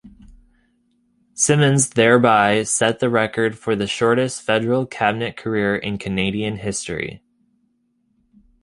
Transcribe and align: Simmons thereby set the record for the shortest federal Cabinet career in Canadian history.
Simmons 1.35 1.91
thereby 1.91 2.63
set 2.63 2.97
the 2.97 3.07
record 3.07 3.55
for 3.55 3.75
the 3.75 3.85
shortest 3.85 4.41
federal 4.41 4.87
Cabinet 4.87 5.37
career 5.37 5.75
in 5.75 5.99
Canadian 5.99 6.55
history. 6.57 7.21